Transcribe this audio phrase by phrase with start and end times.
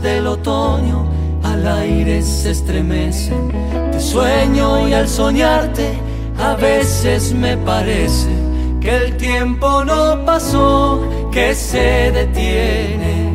[0.00, 1.08] Del otoño
[1.42, 3.50] al aire se estremecen.
[3.90, 5.98] Te sueño y al soñarte
[6.38, 8.30] a veces me parece
[8.80, 13.32] que el tiempo no pasó, que se detiene.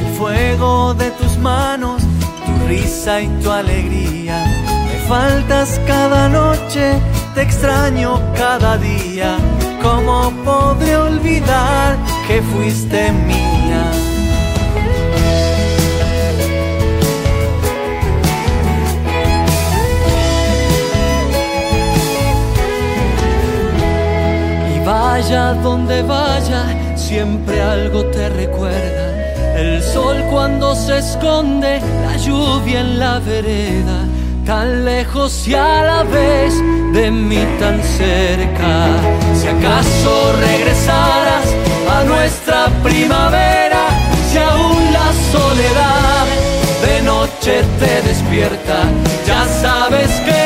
[0.00, 2.02] El fuego de tus manos,
[2.46, 4.63] tu risa y tu alegría.
[5.08, 6.94] Faltas cada noche,
[7.34, 9.36] te extraño cada día.
[9.82, 13.54] ¿Cómo podré olvidar que fuiste mía?
[24.84, 29.14] Vaya donde vaya, siempre algo te recuerda.
[29.56, 34.04] El sol cuando se esconde, la lluvia en la vereda,
[34.44, 36.54] tan lejos y a la vez
[36.92, 38.86] de mí tan cerca.
[39.34, 41.46] Si acaso regresaras
[41.90, 43.86] a nuestra primavera,
[44.30, 46.26] si aún la soledad
[46.86, 48.82] de noche te despierta,
[49.26, 50.43] ya sabes que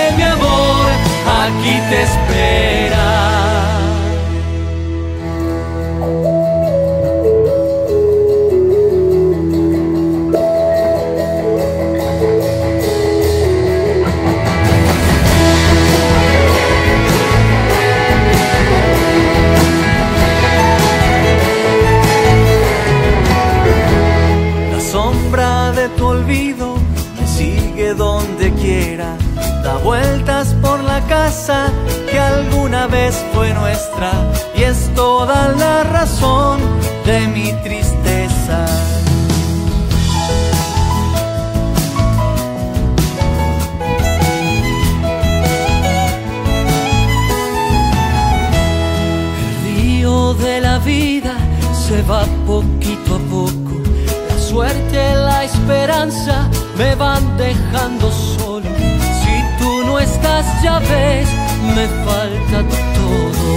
[26.29, 29.17] me sigue donde quiera.
[29.63, 31.73] Da vueltas por la casa
[32.11, 34.13] que alguna vez fue nuestra
[34.57, 36.61] y es toda la razón
[37.07, 38.67] de mi tristeza.
[49.41, 51.35] El río de la vida
[51.73, 53.78] se va poquito a poco
[56.77, 58.67] me van dejando solo.
[59.23, 61.29] Si tú no estás, ya ves,
[61.75, 62.59] me falta
[62.95, 63.49] todo.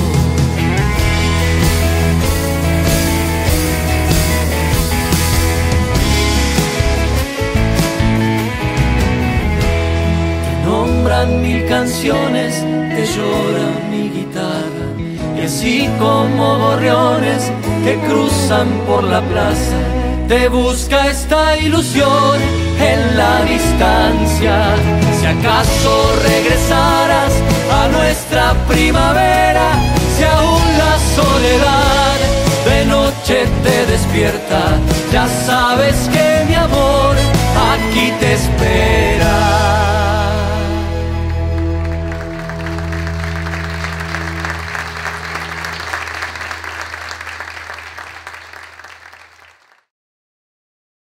[10.65, 14.87] Nombran mil canciones, te llora mi guitarra.
[15.37, 17.51] Y así como gorriones
[17.83, 22.39] que cruzan por la plaza te busca esta ilusión
[22.79, 24.75] en la distancia.
[25.19, 27.33] Si acaso regresaras
[27.71, 29.67] a nuestra primavera,
[30.15, 32.17] si aún la soledad
[32.65, 34.61] de noche te despierta,
[35.11, 37.00] ya sabes que mi amor.